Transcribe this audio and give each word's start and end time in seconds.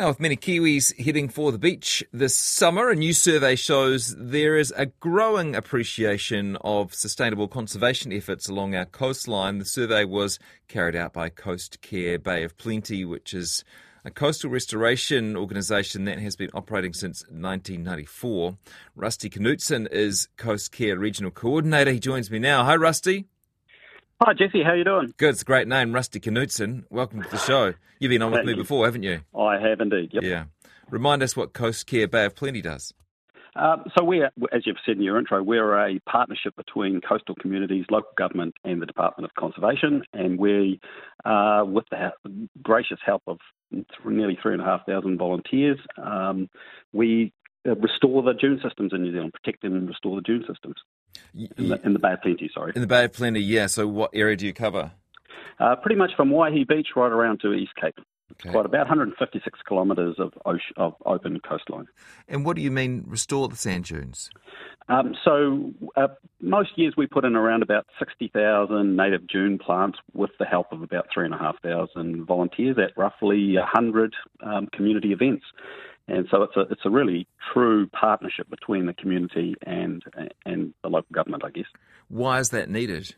Now, 0.00 0.08
with 0.08 0.18
many 0.18 0.34
Kiwis 0.34 0.98
heading 0.98 1.28
for 1.28 1.52
the 1.52 1.58
beach 1.58 2.02
this 2.10 2.34
summer, 2.34 2.88
a 2.88 2.96
new 2.96 3.12
survey 3.12 3.54
shows 3.54 4.16
there 4.16 4.56
is 4.56 4.72
a 4.74 4.86
growing 4.86 5.54
appreciation 5.54 6.56
of 6.62 6.94
sustainable 6.94 7.48
conservation 7.48 8.10
efforts 8.10 8.48
along 8.48 8.74
our 8.74 8.86
coastline. 8.86 9.58
The 9.58 9.66
survey 9.66 10.06
was 10.06 10.38
carried 10.68 10.96
out 10.96 11.12
by 11.12 11.28
Coast 11.28 11.82
Care 11.82 12.18
Bay 12.18 12.44
of 12.44 12.56
Plenty, 12.56 13.04
which 13.04 13.34
is 13.34 13.62
a 14.02 14.10
coastal 14.10 14.48
restoration 14.48 15.36
organisation 15.36 16.06
that 16.06 16.18
has 16.18 16.34
been 16.34 16.48
operating 16.54 16.94
since 16.94 17.22
1994. 17.24 18.56
Rusty 18.96 19.28
Knutson 19.28 19.86
is 19.92 20.28
Coast 20.38 20.72
Care 20.72 20.98
Regional 20.98 21.30
Coordinator. 21.30 21.92
He 21.92 22.00
joins 22.00 22.30
me 22.30 22.38
now. 22.38 22.64
Hi, 22.64 22.74
Rusty. 22.74 23.26
Hi, 24.22 24.34
Jesse. 24.34 24.62
How 24.62 24.74
you 24.74 24.84
doing? 24.84 25.14
Good. 25.16 25.30
It's 25.30 25.40
a 25.40 25.46
great 25.46 25.66
name, 25.66 25.94
Rusty 25.94 26.20
Knutson. 26.20 26.84
Welcome 26.90 27.22
to 27.22 27.28
the 27.30 27.38
show. 27.38 27.72
You've 28.00 28.10
been 28.10 28.20
on 28.20 28.32
with 28.32 28.44
me 28.44 28.52
before, 28.52 28.84
haven't 28.84 29.02
you? 29.02 29.20
I 29.34 29.58
have 29.58 29.80
indeed. 29.80 30.10
Yep. 30.12 30.22
Yeah. 30.22 30.44
Remind 30.90 31.22
us 31.22 31.34
what 31.34 31.54
Coast 31.54 31.86
Care 31.86 32.06
Bay 32.06 32.26
of 32.26 32.36
Plenty 32.36 32.60
does. 32.60 32.92
Um, 33.56 33.84
so 33.96 34.04
we're, 34.04 34.30
as 34.52 34.66
you've 34.66 34.76
said 34.84 34.96
in 34.96 35.02
your 35.02 35.18
intro, 35.18 35.42
we're 35.42 35.74
a 35.74 35.98
partnership 36.00 36.54
between 36.54 37.00
coastal 37.00 37.34
communities, 37.34 37.86
local 37.90 38.10
government, 38.18 38.56
and 38.62 38.82
the 38.82 38.86
Department 38.86 39.24
of 39.24 39.34
Conservation, 39.40 40.02
and 40.12 40.38
we, 40.38 40.80
uh, 41.24 41.64
with 41.66 41.86
the 41.90 42.12
gracious 42.62 42.98
help 43.04 43.22
of 43.26 43.38
nearly 44.04 44.38
three 44.42 44.52
and 44.52 44.60
a 44.60 44.66
half 44.66 44.84
thousand 44.84 45.16
volunteers, 45.16 45.78
um, 45.96 46.50
we 46.92 47.32
uh, 47.66 47.76
restore 47.76 48.22
the 48.22 48.32
dune 48.32 48.60
systems 48.62 48.92
in 48.92 49.02
New 49.02 49.12
Zealand, 49.12 49.32
protect 49.32 49.62
them 49.62 49.74
and 49.74 49.88
restore 49.88 50.16
the 50.16 50.22
dune 50.22 50.44
systems. 50.46 50.76
In 51.34 51.68
the, 51.68 51.80
in 51.84 51.92
the, 51.92 51.98
Bay 51.98 52.12
of 52.12 52.22
Plenty, 52.22 52.50
sorry. 52.52 52.72
In 52.74 52.80
the 52.80 52.86
Bay 52.86 53.04
of 53.04 53.12
Plenty, 53.12 53.40
yeah. 53.40 53.66
So 53.66 53.86
what 53.86 54.10
area 54.14 54.36
do 54.36 54.46
you 54.46 54.52
cover? 54.52 54.92
Uh, 55.58 55.76
pretty 55.76 55.96
much 55.96 56.12
from 56.16 56.30
Waihi 56.30 56.66
Beach 56.66 56.88
right 56.96 57.12
around 57.12 57.40
to 57.40 57.52
East 57.52 57.72
Cape. 57.80 57.98
Okay. 58.32 58.50
Quite 58.50 58.64
about 58.64 58.88
156 58.88 59.58
kilometres 59.68 60.16
of, 60.18 60.32
ocean, 60.46 60.72
of 60.76 60.94
open 61.04 61.40
coastline. 61.40 61.86
And 62.28 62.44
what 62.44 62.56
do 62.56 62.62
you 62.62 62.70
mean 62.70 63.04
restore 63.06 63.48
the 63.48 63.56
sand 63.56 63.84
dunes? 63.84 64.30
Um, 64.88 65.14
so 65.24 65.72
uh, 65.96 66.08
most 66.40 66.70
years 66.76 66.94
we 66.96 67.06
put 67.06 67.24
in 67.24 67.36
around 67.36 67.62
about 67.62 67.86
60,000 67.98 68.96
native 68.96 69.26
dune 69.26 69.58
plants 69.58 69.98
with 70.14 70.30
the 70.38 70.44
help 70.44 70.72
of 70.72 70.82
about 70.82 71.08
3,500 71.12 72.24
volunteers 72.26 72.76
at 72.78 72.96
roughly 72.96 73.56
100 73.56 74.14
um, 74.42 74.68
community 74.72 75.12
events. 75.12 75.44
And 76.10 76.26
so 76.30 76.42
it's 76.42 76.56
a 76.56 76.60
it's 76.72 76.84
a 76.84 76.90
really 76.90 77.26
true 77.52 77.86
partnership 77.88 78.50
between 78.50 78.86
the 78.86 78.94
community 78.94 79.54
and 79.64 80.02
and 80.44 80.74
the 80.82 80.88
local 80.88 81.12
government, 81.12 81.44
I 81.44 81.50
guess. 81.50 81.66
Why 82.08 82.40
is 82.40 82.50
that 82.50 82.68
needed? 82.68 83.14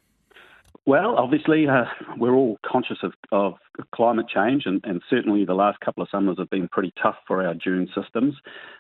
Well, 0.84 1.16
obviously, 1.16 1.68
uh, 1.68 1.84
we're 2.18 2.34
all 2.34 2.58
conscious 2.66 2.98
of, 3.02 3.12
of 3.30 3.54
climate 3.94 4.26
change, 4.28 4.64
and, 4.66 4.80
and, 4.84 5.02
certainly 5.08 5.44
the 5.44 5.54
last 5.54 5.80
couple 5.80 6.02
of 6.02 6.08
summers 6.10 6.38
have 6.38 6.50
been 6.50 6.68
pretty 6.68 6.92
tough 7.00 7.16
for 7.26 7.46
our 7.46 7.54
dune 7.54 7.88
systems. 7.94 8.34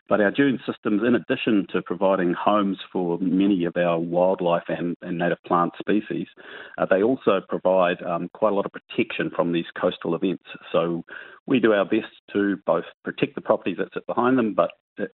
But 0.08 0.20
our 0.20 0.30
dune 0.30 0.58
systems, 0.66 1.02
in 1.06 1.14
addition 1.14 1.66
to 1.72 1.82
providing 1.82 2.34
homes 2.34 2.78
for 2.92 3.18
many 3.18 3.64
of 3.64 3.76
our 3.76 3.98
wildlife 3.98 4.64
and, 4.68 4.96
and 5.02 5.18
native 5.18 5.42
plant 5.46 5.72
species, 5.78 6.26
uh, 6.78 6.86
they 6.86 7.02
also 7.02 7.40
provide 7.48 8.02
um, 8.02 8.28
quite 8.34 8.52
a 8.52 8.54
lot 8.54 8.66
of 8.66 8.72
protection 8.72 9.30
from 9.34 9.52
these 9.52 9.66
coastal 9.80 10.14
events. 10.14 10.44
So 10.72 11.04
we 11.46 11.60
do 11.60 11.72
our 11.72 11.84
best 11.84 12.12
to 12.32 12.56
both 12.66 12.84
protect 13.04 13.34
the 13.34 13.40
properties 13.40 13.78
that 13.78 13.88
sit 13.94 14.06
behind 14.06 14.38
them, 14.38 14.54
but 14.54 14.72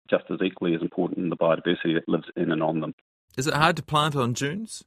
just 0.09 0.25
as 0.31 0.39
equally 0.43 0.75
as 0.75 0.81
important, 0.81 1.29
the 1.29 1.37
biodiversity 1.37 1.93
that 1.93 2.07
lives 2.07 2.25
in 2.35 2.51
and 2.51 2.63
on 2.63 2.79
them. 2.79 2.93
Is 3.37 3.47
it 3.47 3.53
hard 3.53 3.75
to 3.77 3.83
plant 3.83 4.15
on 4.15 4.33
dunes? 4.33 4.83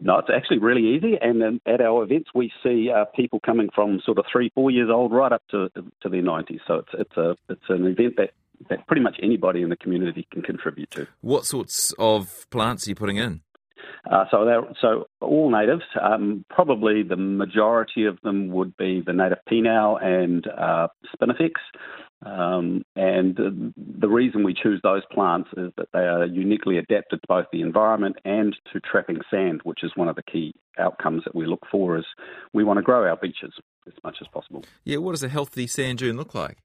No, 0.00 0.18
it's 0.18 0.28
actually 0.34 0.58
really 0.58 0.96
easy. 0.96 1.16
And 1.20 1.40
then 1.40 1.60
at 1.66 1.80
our 1.80 2.02
events, 2.04 2.30
we 2.34 2.52
see 2.62 2.90
uh, 2.94 3.04
people 3.14 3.40
coming 3.40 3.68
from 3.74 4.00
sort 4.04 4.18
of 4.18 4.24
three, 4.30 4.50
four 4.54 4.70
years 4.70 4.90
old 4.92 5.12
right 5.12 5.32
up 5.32 5.42
to 5.50 5.70
to 6.02 6.08
their 6.08 6.22
90s. 6.22 6.60
So 6.66 6.74
it's 6.76 6.88
it's 6.94 7.16
a 7.16 7.36
it's 7.48 7.68
an 7.68 7.86
event 7.86 8.16
that 8.16 8.30
that 8.68 8.86
pretty 8.86 9.02
much 9.02 9.16
anybody 9.22 9.62
in 9.62 9.68
the 9.68 9.76
community 9.76 10.26
can 10.32 10.42
contribute 10.42 10.90
to. 10.92 11.06
What 11.20 11.44
sorts 11.44 11.92
of 11.98 12.46
plants 12.50 12.86
are 12.86 12.90
you 12.90 12.94
putting 12.94 13.16
in? 13.16 13.42
Uh, 14.10 14.24
so, 14.30 14.74
so 14.80 15.06
all 15.20 15.50
natives. 15.50 15.82
Um, 16.00 16.44
probably 16.48 17.02
the 17.02 17.16
majority 17.16 18.04
of 18.04 18.20
them 18.22 18.48
would 18.48 18.76
be 18.76 19.02
the 19.04 19.12
native 19.12 19.38
pingao 19.50 20.02
and 20.02 20.46
uh, 20.46 20.88
spinifex. 21.14 21.52
Um, 22.24 22.82
and 22.96 23.36
the 23.76 24.08
reason 24.08 24.42
we 24.42 24.54
choose 24.54 24.80
those 24.82 25.02
plants 25.12 25.50
is 25.56 25.70
that 25.76 25.88
they 25.92 26.00
are 26.00 26.24
uniquely 26.24 26.78
adapted 26.78 27.20
to 27.20 27.26
both 27.28 27.46
the 27.52 27.60
environment 27.60 28.16
and 28.24 28.56
to 28.72 28.80
trapping 28.80 29.20
sand, 29.30 29.60
which 29.64 29.84
is 29.84 29.92
one 29.96 30.08
of 30.08 30.16
the 30.16 30.22
key 30.22 30.54
outcomes 30.78 31.24
that 31.24 31.34
we 31.34 31.46
look 31.46 31.64
for. 31.70 31.98
Is 31.98 32.06
we 32.52 32.64
want 32.64 32.78
to 32.78 32.82
grow 32.82 33.06
our 33.06 33.16
beaches 33.16 33.52
as 33.86 33.92
much 34.02 34.16
as 34.20 34.28
possible. 34.28 34.64
Yeah, 34.84 34.98
what 34.98 35.12
does 35.12 35.22
a 35.22 35.28
healthy 35.28 35.66
sand 35.66 35.98
dune 35.98 36.16
look 36.16 36.34
like? 36.34 36.58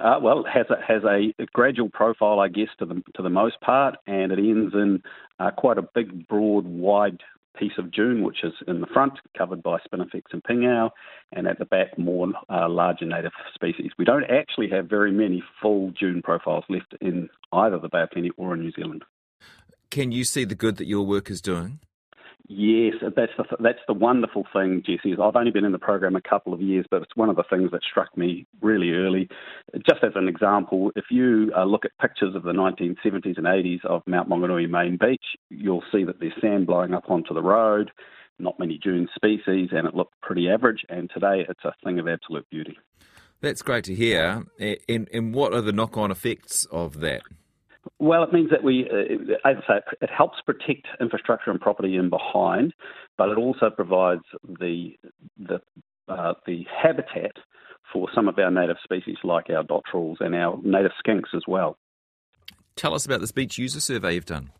Uh, 0.00 0.18
well, 0.20 0.44
it 0.44 0.50
has 0.50 0.66
a, 0.70 0.82
has 0.86 1.04
a 1.04 1.32
gradual 1.52 1.88
profile, 1.88 2.40
I 2.40 2.48
guess, 2.48 2.68
to 2.80 2.84
the 2.84 3.02
to 3.14 3.22
the 3.22 3.30
most 3.30 3.60
part, 3.60 3.94
and 4.06 4.32
it 4.32 4.38
ends 4.38 4.74
in 4.74 5.02
uh, 5.38 5.52
quite 5.52 5.78
a 5.78 5.82
big, 5.94 6.26
broad, 6.26 6.66
wide 6.66 7.20
piece 7.58 7.72
of 7.78 7.90
dune, 7.92 8.22
which 8.22 8.44
is 8.44 8.52
in 8.66 8.80
the 8.80 8.86
front, 8.86 9.14
covered 9.36 9.62
by 9.62 9.78
spinifex 9.78 10.22
and 10.32 10.42
pingao, 10.42 10.90
and 11.32 11.46
at 11.46 11.58
the 11.58 11.64
back, 11.64 11.98
more 11.98 12.28
uh, 12.48 12.68
larger 12.68 13.04
native 13.04 13.32
species. 13.54 13.92
We 13.98 14.04
don't 14.04 14.24
actually 14.24 14.70
have 14.70 14.86
very 14.88 15.12
many 15.12 15.42
full 15.62 15.92
dune 15.98 16.22
profiles 16.22 16.64
left 16.68 16.94
in 17.00 17.28
either 17.52 17.78
the 17.78 17.88
Bay 17.88 18.02
of 18.02 18.10
Plenty 18.10 18.30
or 18.36 18.54
in 18.54 18.60
New 18.60 18.72
Zealand. 18.72 19.04
Can 19.90 20.12
you 20.12 20.24
see 20.24 20.44
the 20.44 20.54
good 20.54 20.76
that 20.76 20.86
your 20.86 21.06
work 21.06 21.30
is 21.30 21.40
doing? 21.40 21.80
Yes, 22.46 22.94
that's 23.00 23.32
the 23.38 23.44
that's 23.58 23.78
the 23.88 23.94
wonderful 23.94 24.44
thing, 24.52 24.82
Jesse. 24.84 25.14
I've 25.14 25.34
only 25.34 25.50
been 25.50 25.64
in 25.64 25.72
the 25.72 25.78
program 25.78 26.14
a 26.14 26.20
couple 26.20 26.52
of 26.52 26.60
years, 26.60 26.84
but 26.90 27.00
it's 27.00 27.16
one 27.16 27.30
of 27.30 27.36
the 27.36 27.44
things 27.48 27.70
that 27.70 27.80
struck 27.90 28.14
me 28.18 28.46
really 28.60 28.90
early. 28.90 29.28
Just 29.76 30.04
as 30.04 30.12
an 30.14 30.28
example, 30.28 30.92
if 30.94 31.06
you 31.10 31.50
uh, 31.56 31.64
look 31.64 31.86
at 31.86 31.92
pictures 31.98 32.34
of 32.34 32.42
the 32.42 32.52
1970s 32.52 33.38
and 33.38 33.46
80s 33.46 33.82
of 33.86 34.02
Mount 34.06 34.28
Maunganui 34.28 34.68
main 34.68 34.98
beach, 34.98 35.24
you'll 35.48 35.84
see 35.90 36.04
that 36.04 36.20
there's 36.20 36.34
sand 36.42 36.66
blowing 36.66 36.92
up 36.92 37.04
onto 37.08 37.32
the 37.32 37.40
road, 37.40 37.90
not 38.38 38.58
many 38.58 38.76
dune 38.76 39.08
species, 39.16 39.70
and 39.72 39.88
it 39.88 39.94
looked 39.94 40.20
pretty 40.20 40.50
average. 40.50 40.84
And 40.90 41.10
today, 41.14 41.46
it's 41.48 41.64
a 41.64 41.72
thing 41.82 41.98
of 41.98 42.06
absolute 42.06 42.46
beauty. 42.50 42.76
That's 43.40 43.62
great 43.62 43.84
to 43.84 43.94
hear. 43.94 44.44
And, 44.86 45.08
and 45.10 45.34
what 45.34 45.54
are 45.54 45.62
the 45.62 45.72
knock-on 45.72 46.10
effects 46.10 46.66
of 46.66 47.00
that? 47.00 47.22
Well, 48.00 48.24
it 48.24 48.32
means 48.32 48.50
that 48.50 48.64
we, 48.64 48.88
uh, 48.90 49.48
as 49.48 49.56
I 49.68 49.74
say, 49.74 49.80
it 50.02 50.10
helps 50.10 50.38
protect 50.44 50.86
infrastructure 51.00 51.50
and 51.50 51.60
property 51.60 51.96
in 51.96 52.10
behind, 52.10 52.74
but 53.16 53.28
it 53.28 53.38
also 53.38 53.70
provides 53.70 54.24
the 54.44 54.96
the 55.38 55.60
uh, 56.08 56.34
the 56.46 56.64
habitat 56.82 57.32
for 57.92 58.08
some 58.14 58.28
of 58.28 58.38
our 58.38 58.50
native 58.50 58.76
species, 58.82 59.16
like 59.22 59.48
our 59.48 59.62
dotterels 59.62 60.16
and 60.20 60.34
our 60.34 60.58
native 60.62 60.90
skinks 61.04 61.34
as 61.34 61.42
well. 61.46 61.78
Tell 62.76 62.94
us 62.94 63.06
about 63.06 63.20
this 63.20 63.30
beach 63.30 63.56
user 63.56 63.80
survey 63.80 64.14
you've 64.14 64.26
done. 64.26 64.50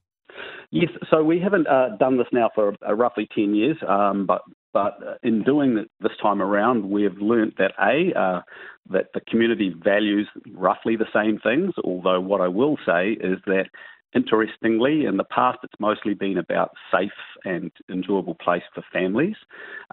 Yes, 0.70 0.90
so 1.10 1.22
we 1.22 1.40
haven't 1.40 1.66
uh, 1.66 1.96
done 1.98 2.16
this 2.16 2.26
now 2.32 2.50
for 2.54 2.74
uh, 2.86 2.94
roughly 2.94 3.28
10 3.34 3.54
years, 3.54 3.76
um, 3.86 4.26
but 4.26 4.42
but 4.74 4.98
uh, 5.06 5.14
in 5.22 5.42
doing 5.44 5.78
it 5.78 5.90
this 6.00 6.12
time 6.20 6.42
around, 6.42 6.90
we've 6.90 7.16
learnt 7.18 7.56
that 7.56 7.72
A, 7.80 8.12
uh, 8.18 8.42
that 8.90 9.06
the 9.14 9.20
community 9.20 9.72
values 9.82 10.28
roughly 10.52 10.96
the 10.96 11.06
same 11.14 11.38
things, 11.38 11.72
although 11.82 12.20
what 12.20 12.42
I 12.42 12.48
will 12.48 12.76
say 12.84 13.12
is 13.12 13.38
that 13.46 13.68
Interestingly, 14.14 15.06
in 15.06 15.16
the 15.16 15.24
past, 15.24 15.58
it's 15.64 15.80
mostly 15.80 16.14
been 16.14 16.38
about 16.38 16.70
safe 16.92 17.10
and 17.44 17.72
enjoyable 17.90 18.36
place 18.36 18.62
for 18.72 18.84
families, 18.92 19.34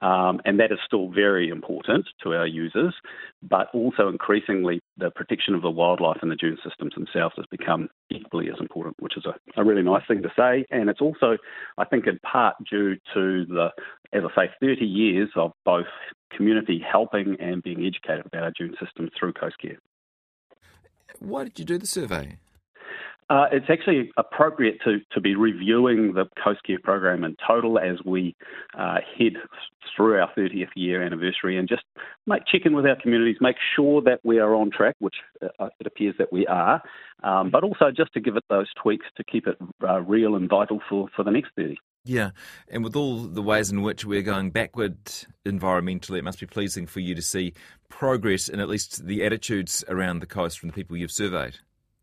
um, 0.03 0.40
and 0.46 0.59
that 0.59 0.72
is 0.72 0.78
still 0.86 1.09
very 1.09 1.50
important 1.50 2.06
to 2.22 2.34
our 2.36 2.46
users. 2.46 2.94
But 3.42 3.69
also, 3.74 4.09
increasingly, 4.09 4.80
the 4.96 5.09
protection 5.09 5.56
of 5.56 5.63
the 5.63 5.72
wildlife 5.72 6.19
and 6.22 6.30
the 6.30 6.36
dune 6.36 6.59
systems 6.63 6.94
themselves 6.94 7.34
has 7.38 7.48
become 7.50 7.90
equally 8.12 8.50
as 8.50 8.59
important, 8.59 8.96
which 9.00 9.18
is 9.18 9.25
a, 9.25 9.34
a 9.59 9.66
really 9.66 9.81
nice 9.81 10.03
thing 10.08 10.22
to 10.22 10.31
say. 10.38 10.66
And 10.69 10.88
it's 10.88 11.02
also, 11.02 11.38
I 11.80 11.86
think, 11.86 12.06
in 12.06 12.19
part 12.19 12.58
due 12.69 12.98
to 13.16 13.46
the, 13.48 13.69
as 14.14 14.24
I 14.36 14.46
say, 14.46 14.52
30 14.60 14.86
years 14.86 15.30
of 15.36 15.52
both 15.66 15.86
community 16.36 16.80
helping 16.80 17.38
and 17.40 17.62
being 17.64 17.86
educated 17.86 18.26
about 18.26 18.44
our 18.44 18.52
dune 18.58 18.76
systems 18.84 19.12
through 19.20 19.34
Coast 19.34 19.56
Care. 19.62 19.78
Why 21.20 21.44
did 21.44 21.60
you 21.60 21.66
do 21.66 21.78
the 21.78 21.88
survey? 21.88 22.38
Uh, 23.31 23.46
it's 23.50 23.68
actually 23.69 24.12
appropriate 24.18 24.78
to, 24.84 24.98
to 25.10 25.22
be 25.22 25.36
reviewing 25.36 26.13
the 26.13 26.25
Coast 26.44 26.62
Care 26.63 26.80
program 26.84 27.24
in 27.24 27.38
total 27.48 27.80
as 27.80 27.96
we 28.06 28.36
uh, 28.78 28.98
head 29.18 29.34
through 29.96 30.19
our 30.19 30.30
30th 30.38 30.68
year 30.75 31.02
anniversary 31.02 31.57
and 31.57 31.69
just 31.69 31.84
make 32.28 32.46
check 32.46 32.66
in 32.66 32.74
with 32.75 32.86
our 32.86 32.98
communities, 33.02 33.38
make 33.40 33.56
sure 33.74 34.02
that 34.02 34.19
we 34.25 34.40
are 34.40 34.54
on 34.54 34.69
track, 34.69 34.98
which 35.00 35.16
uh, 35.42 35.69
it 35.80 35.88
appears 35.88 36.14
that 36.18 36.34
we 36.34 36.46
are, 36.48 36.81
um, 37.24 37.50
but 37.50 37.64
also 37.64 37.90
just 37.96 38.12
to 38.12 38.19
give 38.19 38.36
it 38.36 38.44
those 38.50 38.68
tweaks 38.81 39.06
to 39.16 39.24
keep 39.24 39.48
it 39.48 39.56
uh, 39.88 40.02
real 40.02 40.36
and 40.36 40.50
vital 40.50 40.81
for, 40.90 41.07
for 41.16 41.24
the 41.24 41.31
next 41.31 41.52
30. 41.56 41.78
Yeah, 42.03 42.31
and 42.68 42.83
with 42.83 42.95
all 42.95 43.19
the 43.19 43.44
ways 43.44 43.69
in 43.69 43.83
which 43.83 44.06
we're 44.06 44.24
going 44.24 44.50
backward 44.50 44.98
environmentally, 45.45 46.18
it 46.18 46.24
must 46.24 46.39
be 46.39 46.48
pleasing 46.48 46.88
for 46.88 47.00
you 47.00 47.13
to 47.13 47.21
see 47.21 47.53
progress 47.89 48.50
in 48.50 48.59
at 48.59 48.69
least 48.69 49.06
the 49.06 49.24
attitudes 49.24 49.83
around 49.88 50.19
the 50.19 50.25
coast 50.25 50.59
from 50.59 50.69
the 50.69 50.74
people 50.74 50.98
you've 50.98 51.12
surveyed. 51.12 51.59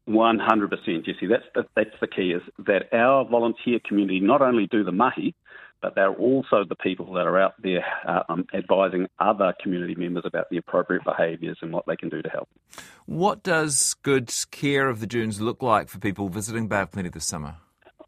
100%, 0.09 1.05
Jesse. 1.05 1.27
That's 1.27 1.45
the, 1.55 1.67
that's 1.75 1.91
the 2.01 2.07
key 2.07 2.33
is 2.33 2.43
that 2.67 2.93
our 2.93 3.25
volunteer 3.29 3.79
community 3.85 4.21
not 4.21 4.41
only 4.41 4.67
do 4.67 4.85
the 4.85 4.93
mahi, 4.93 5.35
but 5.83 5.95
they're 5.95 6.15
also 6.15 6.65
the 6.69 6.77
people 6.77 7.13
that 7.15 7.27
are 7.27 7.39
out 7.39 7.55
there 7.63 7.85
uh, 8.07 8.23
um, 8.29 8.47
advising 8.55 9.07
other 9.19 9.55
community 9.63 9.95
members 9.95 10.25
about 10.27 10.49
the 10.51 10.57
appropriate 10.57 11.05
behaviours 11.05 11.59
and 11.63 11.73
what 11.73 11.87
they 11.87 11.97
can 11.97 12.09
do 12.09 12.23
to 12.23 12.29
help. 12.29 12.49
What 13.07 13.43
does 13.43 13.95
good 14.03 14.33
care 14.51 14.89
of 14.89 15.01
the 15.01 15.07
dunes 15.07 15.41
look 15.41 15.63
like 15.63 15.89
for 15.89 15.99
people 15.99 16.29
visiting 16.29 16.69
Bay 16.69 16.81
of 16.81 16.91
Plenty 16.91 17.11
this 17.11 17.27
summer? 17.27 17.57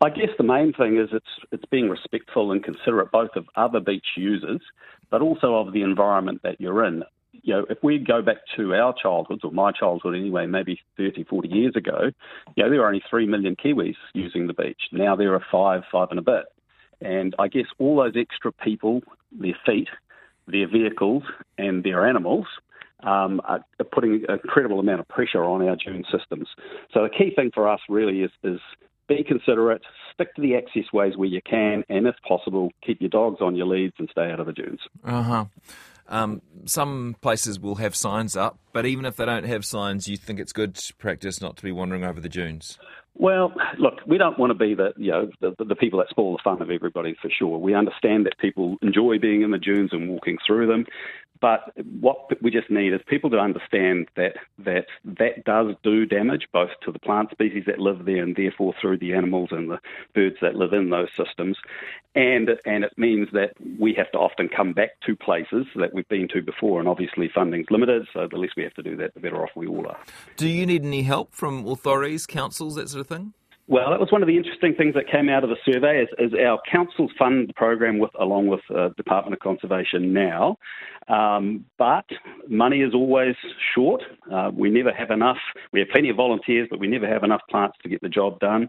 I 0.03 0.09
guess 0.09 0.31
the 0.39 0.45
main 0.45 0.73
thing 0.73 0.99
is 0.99 1.11
it's 1.13 1.27
it's 1.53 1.65
being 1.67 1.91
respectful 1.91 2.53
and 2.53 2.65
considerate 2.65 3.13
both 3.13 3.37
of 3.37 3.47
other 3.57 3.81
beach 3.81 4.07
users, 4.17 4.63
but 5.11 5.21
also 5.21 5.57
of 5.57 5.75
the 5.75 5.83
environment 5.83 6.41
that 6.43 6.59
you're 6.59 6.85
in. 6.85 7.03
You 7.43 7.55
know, 7.55 7.67
if 7.69 7.79
we 7.83 7.99
go 7.99 8.23
back 8.23 8.39
to 8.57 8.75
our 8.75 8.95
childhoods, 9.01 9.45
or 9.45 9.53
my 9.53 9.73
childhood 9.73 10.17
anyway, 10.17 10.47
maybe 10.47 10.81
30, 10.97 11.25
40 11.25 11.49
years 11.49 11.77
ago, 11.77 12.11
you 12.57 12.63
know, 12.63 12.71
there 12.71 12.81
were 12.81 12.87
only 12.87 13.03
3 13.09 13.27
million 13.27 13.57
Kiwis 13.57 13.95
using 14.15 14.47
the 14.47 14.55
beach. 14.55 14.81
Now 14.91 15.17
there 15.17 15.35
are 15.35 15.45
five, 15.53 15.83
five 15.93 16.09
and 16.11 16.19
a 16.19 16.23
bit. 16.23 16.45
And 17.01 17.35
I 17.39 17.49
guess 17.49 17.67
all 17.79 17.97
those 17.97 18.15
extra 18.17 18.53
people, 18.53 19.03
their 19.33 19.57
feet, 19.65 19.89
their 20.47 20.69
vehicles, 20.69 21.23
and 21.57 21.85
their 21.85 22.07
animals 22.07 22.47
um, 23.03 23.41
are 23.45 23.65
putting 23.93 24.25
an 24.29 24.41
incredible 24.43 24.81
amount 24.81 25.01
of 25.01 25.09
pressure 25.09 25.45
on 25.45 25.67
our 25.67 25.77
dune 25.77 26.05
systems. 26.11 26.49
So 26.93 27.03
the 27.03 27.11
key 27.11 27.33
thing 27.35 27.51
for 27.55 27.69
us 27.69 27.81
really 27.89 28.23
is, 28.23 28.31
is 28.43 28.61
be 29.11 29.25
considerate, 29.25 29.83
stick 30.15 30.35
to 30.37 30.43
the 30.43 30.55
access 30.55 30.85
ways 30.93 31.17
where 31.17 31.29
you 31.29 31.41
can, 31.43 31.85
and 31.89 32.07
if 32.07 32.15
possible, 32.27 32.71
keep 32.87 33.01
your 33.01 33.11
dogs 33.11 33.41
on 33.41 33.57
your 33.57 33.67
leads 33.67 33.95
and 33.99 34.09
stay 34.11 34.31
out 34.31 34.41
of 34.41 34.47
the 34.47 34.53
dunes. 34.53 34.81
Uh 35.05 35.23
huh. 35.23 35.45
Um, 36.09 36.43
some 36.65 37.17
places 37.21 37.61
will 37.61 37.77
have 37.77 37.95
signs 37.95 38.37
up, 38.37 38.59
but 38.73 38.85
even 38.85 39.05
if 39.05 39.17
they 39.17 39.25
don't 39.25 39.45
have 39.45 39.65
signs, 39.65 40.09
you 40.09 40.17
think 40.17 40.41
it's 40.41 40.53
good 40.53 40.79
practice 40.99 41.41
not 41.41 41.57
to 41.59 41.63
be 41.63 41.71
wandering 41.71 42.05
over 42.05 42.21
the 42.21 42.29
dunes. 42.29 42.79
Well, 43.15 43.53
look, 43.79 43.99
we 44.07 44.19
don't 44.19 44.39
want 44.39 44.51
to 44.51 44.55
be 44.55 44.75
the 44.75 44.93
you 44.97 45.11
know 45.11 45.31
the, 45.41 45.55
the 45.65 45.75
people 45.75 45.99
that 45.99 46.09
spoil 46.09 46.33
the 46.33 46.43
fun 46.43 46.63
of 46.63 46.71
everybody 46.71 47.17
for 47.21 47.31
sure. 47.31 47.59
We 47.59 47.75
understand 47.75 48.27
that 48.27 48.39
people 48.39 48.77
enjoy 48.83 49.19
being 49.19 49.43
in 49.43 49.51
the 49.51 49.59
dunes 49.59 49.91
and 49.93 50.09
walking 50.09 50.39
through 50.47 50.69
them, 50.69 50.87
but 51.41 51.73
what 52.01 52.31
we 52.43 52.51
just 52.51 52.71
need 52.71 52.93
is 52.93 53.01
people 53.07 53.31
to 53.31 53.39
understand 53.39 54.09
that 54.17 54.35
that 54.59 54.87
that 55.05 55.45
does 55.45 55.75
do 55.83 56.07
damage 56.07 56.47
both 56.53 56.71
to 56.85 56.93
the 56.93 56.99
plant 56.99 57.31
species 57.31 57.65
that 57.67 57.79
live 57.79 58.05
there 58.05 58.23
and 58.23 58.37
therefore 58.37 58.75
through 58.81 58.99
the 58.99 59.15
animals 59.15 59.49
and 59.53 59.71
the 59.71 59.79
birds 60.15 60.37
that 60.43 60.55
live 60.55 60.73
in 60.73 60.91
those 60.91 61.09
systems. 61.17 61.57
And 62.15 62.51
and 62.67 62.85
it 62.85 62.93
means 62.97 63.29
that 63.33 63.55
we 63.79 63.95
have 63.95 64.11
to 64.13 64.19
often 64.19 64.49
come 64.49 64.73
back 64.73 65.01
to 65.07 65.17
places 65.17 65.67
that 65.77 65.95
we've 65.95 66.09
been 66.09 66.29
to 66.29 66.43
before 66.43 66.81
and 66.81 66.89
obviously 66.89 67.31
funding's 67.35 67.71
limited, 67.71 68.07
so 68.13 68.29
the 68.31 68.37
less 68.37 68.51
we 68.57 68.65
have 68.65 68.75
to 68.75 68.83
do 68.83 68.97
that 68.97 69.15
the 69.15 69.21
better 69.21 69.43
off 69.43 69.51
we 69.55 69.67
all 69.67 69.87
are. 69.87 69.99
Do 70.37 70.49
you 70.49 70.67
need 70.67 70.85
any 70.85 71.03
help 71.03 71.35
from 71.35 71.67
authorities, 71.67 72.27
councils, 72.27 72.75
that 72.75 72.89
sort 72.89 73.01
of 73.01 73.07
thing? 73.07 73.33
Well, 73.71 73.91
that 73.91 74.01
was 74.01 74.11
one 74.11 74.21
of 74.21 74.27
the 74.27 74.37
interesting 74.37 74.75
things 74.75 74.95
that 74.95 75.07
came 75.07 75.29
out 75.29 75.45
of 75.45 75.51
the 75.51 75.57
survey 75.65 76.03
is, 76.03 76.09
is 76.19 76.33
our 76.35 76.59
councils 76.69 77.13
fund 77.17 77.49
the 77.49 77.53
program 77.53 78.01
with 78.01 78.11
along 78.19 78.49
with 78.49 78.63
uh, 78.75 78.89
Department 78.97 79.33
of 79.33 79.39
Conservation 79.39 80.13
now, 80.13 80.57
um, 81.07 81.65
but 81.79 82.05
money 82.49 82.81
is 82.81 82.95
always 82.95 83.37
short. 83.73 84.03
Uh, 84.33 84.51
we 84.53 84.71
never 84.71 84.93
have 84.93 85.13
enough. 85.13 85.39
We 85.73 85.79
have 85.79 85.89
plenty 85.91 86.09
of 86.11 86.17
volunteers, 86.17 86.67
but 86.69 86.81
we 86.81 86.89
never 86.89 87.07
have 87.07 87.23
enough 87.23 87.43
plants 87.49 87.77
to 87.85 87.89
get 87.89 88.01
the 88.01 88.09
job 88.09 88.41
done. 88.41 88.69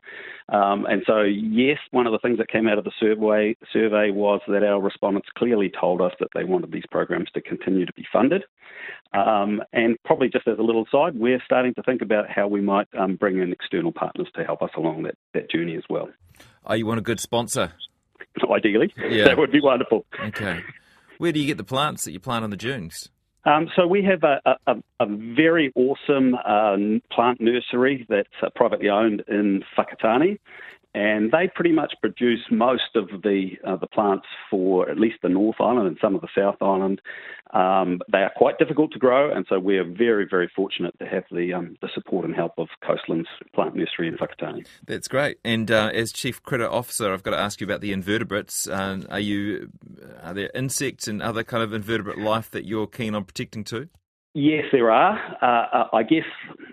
Um, 0.50 0.86
and 0.86 1.02
so, 1.08 1.22
yes, 1.22 1.80
one 1.90 2.06
of 2.06 2.12
the 2.12 2.20
things 2.20 2.38
that 2.38 2.50
came 2.50 2.68
out 2.68 2.78
of 2.78 2.84
the 2.84 2.92
survey 3.00 3.56
survey 3.74 4.12
was 4.12 4.42
that 4.48 4.64
our 4.64 4.80
respondents 4.80 5.30
clearly 5.36 5.72
told 5.80 6.02
us 6.02 6.14
that 6.20 6.30
they 6.36 6.44
wanted 6.44 6.72
these 6.72 6.86
programs 6.92 7.30
to 7.34 7.42
continue 7.42 7.88
to 7.88 7.94
be 7.94 8.06
funded. 8.14 8.44
Um, 9.14 9.62
and 9.74 9.98
probably 10.06 10.30
just 10.30 10.48
as 10.48 10.58
a 10.58 10.64
little 10.64 10.86
side, 10.92 11.16
we're 11.16 11.42
starting 11.46 11.74
to 11.76 11.84
think 11.84 12.02
about 12.02 12.30
how 12.30 12.48
we 12.48 12.62
might 12.62 12.88
um, 12.98 13.18
bring 13.18 13.40
in 13.40 13.52
external 13.52 13.92
partners 13.92 14.30
to 14.36 14.44
help 14.44 14.62
us 14.62 14.72
along 14.78 14.91
that, 15.04 15.16
that 15.34 15.50
journey 15.50 15.76
as 15.76 15.84
well. 15.90 16.10
Oh, 16.66 16.74
you 16.74 16.86
want 16.86 17.00
a 17.00 17.04
good 17.04 17.20
sponsor? 17.20 17.74
Ideally, 18.52 18.94
yeah. 19.10 19.26
that 19.26 19.38
would 19.38 19.52
be 19.52 19.62
wonderful. 19.62 20.06
Okay. 20.20 20.62
Where 21.18 21.32
do 21.32 21.40
you 21.40 21.48
get 21.48 21.58
the 21.58 21.64
plants 21.64 22.06
that 22.06 22.12
you 22.12 22.20
plant 22.20 22.44
on 22.44 22.50
the 22.50 22.58
dunes? 22.58 23.10
Um, 23.44 23.70
so 23.76 23.88
we 23.88 24.04
have 24.04 24.24
a, 24.24 24.58
a, 24.68 24.76
a 25.00 25.06
very 25.08 25.72
awesome 25.76 26.36
uh, 26.36 26.78
plant 27.12 27.42
nursery 27.42 28.06
that's 28.08 28.30
uh, 28.44 28.50
privately 28.56 28.90
owned 28.90 29.24
in 29.28 29.64
Whakatane, 29.78 30.38
and 30.94 31.32
they 31.32 31.50
pretty 31.54 31.72
much 31.72 31.94
produce 32.02 32.42
most 32.52 32.96
of 32.96 33.08
the 33.24 33.52
uh, 33.66 33.78
the 33.78 33.88
plants 33.88 34.26
for 34.50 34.90
at 34.90 35.00
least 35.00 35.18
the 35.24 35.30
North 35.30 35.56
Island 35.60 35.88
and 35.88 35.98
some 36.02 36.16
of 36.16 36.22
the 36.22 36.28
South 36.36 36.62
Island. 36.62 37.02
Um, 37.54 38.00
they 38.12 38.20
are 38.20 38.32
quite 38.36 38.58
difficult 38.58 38.92
to 38.94 39.00
grow, 39.00 39.32
and 39.32 39.46
so 39.48 39.60
we 39.60 39.78
are 39.78 39.84
very 39.84 40.28
very 40.30 40.50
fortunate 40.56 40.98
to 41.00 41.06
have 41.06 41.24
the 41.32 41.54
um, 41.54 41.78
the 41.82 41.90
support 41.94 42.26
and 42.26 42.36
help 42.36 42.54
of 42.58 42.68
Coastlands 42.86 43.28
Plant 43.54 43.76
Nursery 43.76 44.08
in 44.08 44.18
Whakatane. 44.18 44.66
That's 44.86 45.08
great. 45.08 45.38
And 45.46 45.72
uh, 45.72 45.92
as 45.94 46.12
Chief 46.12 46.44
Critter 46.44 46.70
Officer, 46.70 47.14
I've 47.14 47.24
got 47.24 47.32
to 47.32 47.40
ask 47.40 47.62
you 47.62 47.66
about 47.66 47.82
the 47.82 47.94
invertebrates. 47.94 48.68
Uh, 48.68 49.02
are 49.10 49.20
you 49.20 49.72
are 50.24 50.34
there 50.34 50.52
insects 50.54 51.08
and 51.08 51.22
other 51.22 51.44
kind 51.44 51.64
of 51.64 51.74
invertebrate 51.74 52.18
life 52.18 52.52
that 52.52 52.66
you're 52.66 52.88
keen 52.88 53.16
on 53.16 53.24
protecting 53.24 53.64
too? 53.64 53.88
Yes, 54.34 54.64
there 54.72 54.90
are. 54.90 55.20
Uh, 55.42 55.78
uh, 55.78 55.88
I 55.94 56.04
guess, 56.04 56.24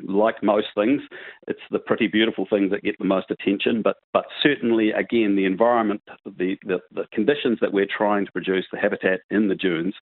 like 0.09 0.43
most 0.43 0.69
things, 0.75 1.03
it's 1.47 1.61
the 1.71 1.79
pretty 1.79 2.07
beautiful 2.07 2.47
things 2.49 2.71
that 2.71 2.83
get 2.83 2.99
the 2.99 3.05
most 3.05 3.31
attention. 3.31 3.83
But, 3.83 3.97
but 4.13 4.25
certainly, 4.43 4.91
again, 4.91 5.37
the 5.37 5.45
environment, 5.45 6.03
the, 6.25 6.57
the, 6.65 6.81
the 6.93 7.05
conditions 7.13 7.59
that 7.61 7.73
we're 7.73 7.87
trying 7.87 8.27
to 8.27 8.33
produce, 8.33 8.67
the 8.73 8.79
habitat 8.79 9.21
in 9.31 9.49
the 9.49 9.55
dunes, 9.55 9.95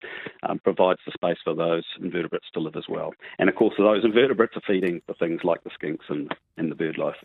um, 0.49 0.59
provides 0.61 1.01
the 1.05 1.13
space 1.13 1.39
for 1.45 1.55
those 1.55 1.85
invertebrates 2.01 2.47
to 2.55 2.61
live 2.61 2.77
as 2.77 2.85
well. 2.89 3.13
And 3.39 3.49
of 3.49 3.57
course, 3.57 3.75
those 3.79 4.05
invertebrates 4.05 4.57
are 4.57 4.63
feeding 4.67 5.03
the 5.09 5.15
things 5.15 5.41
like 5.45 5.63
the 5.65 5.71
skinks 5.71 6.09
and, 6.09 6.33
and 6.57 6.71
the 6.71 6.77
bird 6.77 6.99
life. 6.99 7.17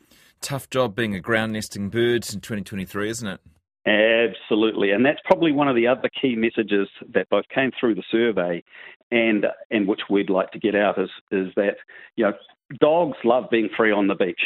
Tough 0.42 0.69
job 0.69 0.95
being 0.95 1.16
a 1.16 1.19
ground 1.19 1.54
nesting 1.54 1.89
bird 1.89 2.25
in 2.34 2.42
2023, 2.42 3.10
isn't 3.10 3.27
it? 3.27 3.39
Absolutely, 3.86 4.92
and 4.92 5.04
that's 5.04 5.22
probably 5.25 5.51
one 5.51 5.68
of 5.68 5.75
the 5.75 5.88
other 5.88 6.07
key 6.22 6.36
messages 6.36 6.88
that 7.13 7.28
both 7.30 7.45
came 7.50 7.72
through 7.80 7.95
the 7.95 8.04
survey, 8.12 8.63
and 9.10 9.48
and 9.72 9.88
which 9.88 10.01
we'd 10.07 10.30
like 10.30 10.51
to 10.51 10.60
get 10.60 10.75
out 10.75 11.00
is 11.00 11.10
is 11.31 11.48
that 11.56 11.78
you 12.16 12.24
know 12.24 12.33
dogs 12.80 13.18
love 13.24 13.45
being 13.50 13.69
free 13.75 13.92
on 13.92 14.06
the 14.06 14.13
beach, 14.13 14.42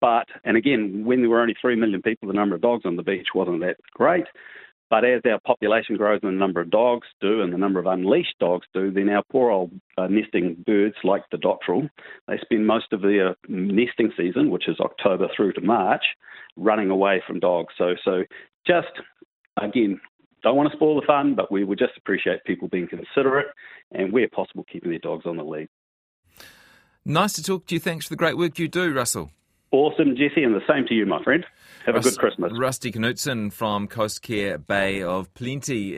but 0.00 0.26
and 0.44 0.56
again 0.56 1.04
when 1.04 1.20
there 1.20 1.28
were 1.28 1.42
only 1.42 1.56
three 1.60 1.76
million 1.76 2.00
people, 2.00 2.26
the 2.26 2.32
number 2.32 2.54
of 2.54 2.62
dogs 2.62 2.86
on 2.86 2.96
the 2.96 3.02
beach 3.02 3.28
wasn't 3.34 3.60
that 3.60 3.76
great. 3.92 4.24
But 4.90 5.04
as 5.04 5.20
our 5.30 5.38
population 5.40 5.96
grows 5.96 6.20
and 6.22 6.32
the 6.34 6.38
number 6.38 6.60
of 6.60 6.70
dogs 6.70 7.06
do 7.20 7.42
and 7.42 7.52
the 7.52 7.58
number 7.58 7.78
of 7.78 7.86
unleashed 7.86 8.38
dogs 8.40 8.66
do, 8.72 8.90
then 8.90 9.10
our 9.10 9.22
poor 9.30 9.50
old 9.50 9.70
uh, 9.98 10.06
nesting 10.06 10.56
birds 10.66 10.96
like 11.04 11.24
the 11.30 11.36
dotterel, 11.36 11.90
they 12.26 12.38
spend 12.40 12.66
most 12.66 12.92
of 12.92 13.02
their 13.02 13.36
nesting 13.48 14.12
season, 14.16 14.50
which 14.50 14.66
is 14.66 14.80
October 14.80 15.28
through 15.36 15.52
to 15.52 15.60
March, 15.60 16.04
running 16.56 16.88
away 16.88 17.22
from 17.26 17.38
dogs. 17.38 17.74
So, 17.76 17.96
so 18.02 18.24
just 18.66 18.88
again, 19.60 20.00
don't 20.42 20.56
want 20.56 20.70
to 20.70 20.76
spoil 20.76 21.00
the 21.00 21.06
fun, 21.06 21.34
but 21.34 21.50
we 21.50 21.64
would 21.64 21.78
just 21.78 21.96
appreciate 21.96 22.44
people 22.44 22.68
being 22.68 22.88
considerate 22.88 23.48
and, 23.92 24.12
where 24.12 24.28
possible, 24.28 24.64
keeping 24.70 24.90
their 24.90 25.00
dogs 25.00 25.26
on 25.26 25.36
the 25.36 25.44
lead. 25.44 25.68
Nice 27.04 27.32
to 27.34 27.42
talk 27.42 27.66
to 27.66 27.74
you. 27.74 27.80
Thanks 27.80 28.06
for 28.06 28.10
the 28.10 28.16
great 28.16 28.36
work 28.36 28.58
you 28.58 28.68
do, 28.68 28.92
Russell. 28.92 29.30
Awesome, 29.70 30.16
Jesse, 30.16 30.42
and 30.42 30.54
the 30.54 30.62
same 30.68 30.86
to 30.86 30.94
you, 30.94 31.06
my 31.06 31.22
friend. 31.22 31.44
Have 31.88 31.94
Rust, 31.94 32.08
a 32.08 32.10
good 32.10 32.20
Christmas. 32.20 32.52
Rusty 32.54 32.92
Knutson 32.92 33.50
from 33.50 33.88
Coast 33.88 34.20
Care 34.20 34.58
Bay 34.58 35.02
of 35.02 35.32
Plenty 35.32 35.78